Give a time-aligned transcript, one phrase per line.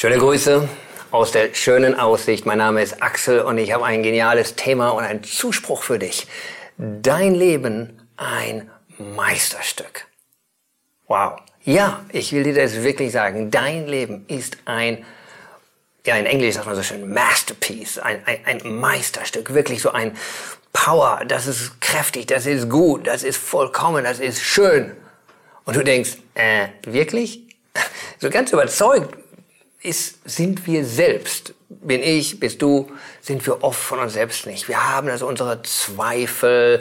[0.00, 0.66] Schöne Grüße
[1.10, 2.46] aus der schönen Aussicht.
[2.46, 6.26] Mein Name ist Axel und ich habe ein geniales Thema und einen Zuspruch für dich.
[6.78, 10.06] Dein Leben ein Meisterstück.
[11.06, 11.40] Wow.
[11.64, 13.50] Ja, ich will dir das wirklich sagen.
[13.50, 15.04] Dein Leben ist ein,
[16.06, 19.52] ja, in Englisch sagt man so schön Masterpiece, ein, ein, ein Meisterstück.
[19.52, 20.16] Wirklich so ein
[20.72, 21.24] Power.
[21.28, 24.96] Das ist kräftig, das ist gut, das ist vollkommen, das ist schön.
[25.66, 27.42] Und du denkst, äh, wirklich?
[28.22, 29.14] So ganz überzeugt
[29.82, 32.88] ist, sind wir selbst bin ich, bist du,
[33.20, 34.66] sind wir oft von uns selbst nicht.
[34.66, 36.80] Wir haben also unsere Zweifel,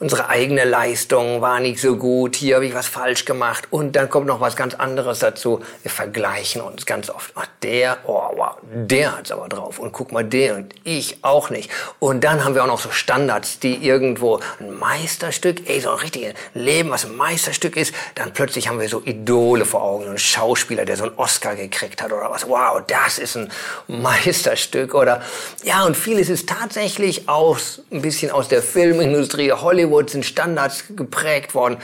[0.00, 4.10] unsere eigene Leistung war nicht so gut, hier habe ich was falsch gemacht und dann
[4.10, 5.60] kommt noch was ganz anderes dazu.
[5.82, 7.30] Wir vergleichen uns ganz oft.
[7.36, 11.50] Ach, der, oh wow, der hat's aber drauf und guck mal der und ich auch
[11.50, 11.70] nicht.
[12.00, 15.98] Und dann haben wir auch noch so Standards, die irgendwo ein Meisterstück, ey, so ein
[15.98, 20.10] richtiges Leben, was ein Meisterstück ist, dann plötzlich haben wir so Idole vor Augen, so
[20.10, 22.48] ein Schauspieler, der so einen Oscar gekriegt hat oder was.
[22.48, 23.48] Wow, das ist ein
[23.86, 25.22] Meisterstück Meisterstück oder
[25.64, 31.54] ja und vieles ist tatsächlich aus ein bisschen aus der Filmindustrie Hollywood sind Standards geprägt
[31.54, 31.76] worden.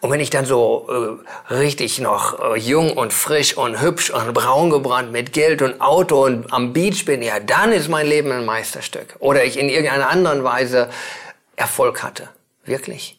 [0.00, 1.18] Und wenn ich dann so
[1.50, 5.80] äh, richtig noch äh, jung und frisch und hübsch und braun gebrannt mit Geld und
[5.80, 9.16] Auto und am Beach bin, ja, dann ist mein Leben ein Meisterstück.
[9.18, 10.88] Oder ich in irgendeiner anderen Weise
[11.56, 12.28] Erfolg hatte.
[12.64, 13.18] Wirklich?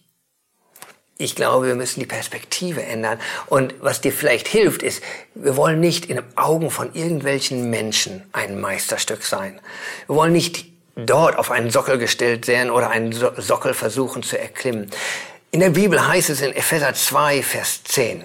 [1.20, 3.20] Ich glaube, wir müssen die Perspektive ändern.
[3.48, 5.02] Und was dir vielleicht hilft, ist,
[5.34, 9.60] wir wollen nicht in den Augen von irgendwelchen Menschen ein Meisterstück sein.
[10.06, 10.66] Wir wollen nicht
[10.96, 14.92] dort auf einen Sockel gestellt sein oder einen Sockel versuchen zu erklimmen.
[15.50, 18.24] In der Bibel heißt es in Epheser 2, Vers 10,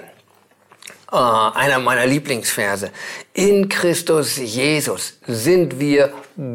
[1.14, 2.90] Uh, einer meiner Lieblingsverse.
[3.34, 6.10] In Christus Jesus sind wir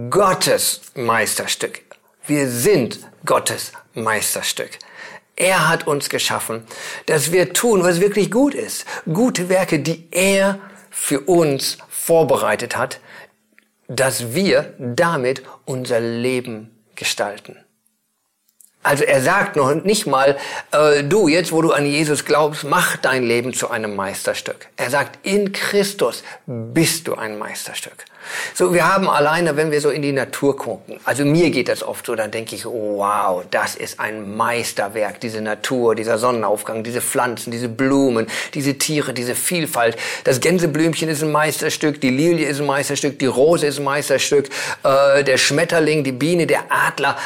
[0.09, 1.81] Gottes Meisterstück.
[2.25, 4.79] Wir sind Gottes Meisterstück.
[5.37, 6.63] Er hat uns geschaffen,
[7.05, 8.85] dass wir tun, was wirklich gut ist.
[9.05, 12.99] Gute Werke, die er für uns vorbereitet hat,
[13.87, 17.55] dass wir damit unser Leben gestalten.
[18.83, 20.37] Also er sagt noch nicht mal,
[20.71, 24.67] äh, du, jetzt wo du an Jesus glaubst, mach dein Leben zu einem Meisterstück.
[24.77, 28.05] Er sagt, in Christus bist du ein Meisterstück.
[28.53, 31.83] So, wir haben alleine, wenn wir so in die Natur gucken, also mir geht das
[31.83, 36.83] oft so, dann denke ich, oh, wow, das ist ein Meisterwerk, diese Natur, dieser Sonnenaufgang,
[36.83, 39.97] diese Pflanzen, diese Blumen, diese Tiere, diese Vielfalt.
[40.23, 44.49] Das Gänseblümchen ist ein Meisterstück, die Lilie ist ein Meisterstück, die Rose ist ein Meisterstück,
[44.83, 47.17] äh, der Schmetterling, die Biene, der Adler.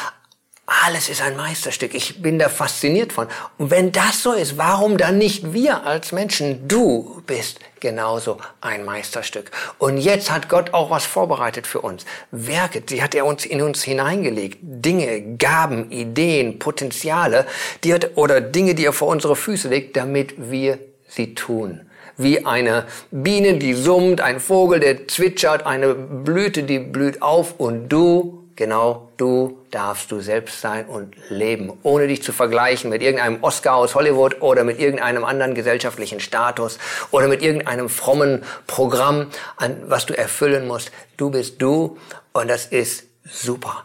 [0.66, 1.92] Alles ist ein Meisterstück.
[1.92, 3.26] Ich bin da fasziniert von.
[3.58, 6.68] Und wenn das so ist, warum dann nicht wir als Menschen?
[6.68, 9.50] Du bist genauso ein Meisterstück.
[9.78, 12.04] Und jetzt hat Gott auch was vorbereitet für uns.
[12.30, 14.58] Werke, die hat er uns in uns hineingelegt.
[14.62, 17.44] Dinge, Gaben, Ideen, Potenziale,
[17.82, 22.44] die hat, oder Dinge, die er vor unsere Füße legt, damit wir sie tun wie
[22.44, 28.41] eine Biene, die summt, ein Vogel, der zwitschert, eine Blüte, die blüht auf und du
[28.56, 33.76] genau du darfst du selbst sein und leben, ohne dich zu vergleichen mit irgendeinem Oscar
[33.76, 36.78] aus Hollywood oder mit irgendeinem anderen gesellschaftlichen Status
[37.10, 40.90] oder mit irgendeinem frommen Programm, an was du erfüllen musst.
[41.16, 41.98] Du bist du
[42.32, 43.84] und das ist super,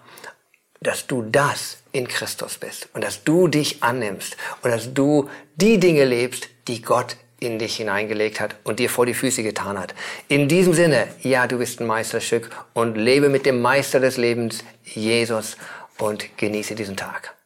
[0.82, 5.80] dass du das in Christus bist und dass du dich annimmst und dass du die
[5.80, 9.94] Dinge lebst, die Gott in dich hineingelegt hat und dir vor die Füße getan hat.
[10.28, 14.64] In diesem Sinne, ja, du bist ein Meisterstück und lebe mit dem Meister des Lebens,
[14.84, 15.58] Jesus,
[16.00, 17.37] und genieße diesen Tag.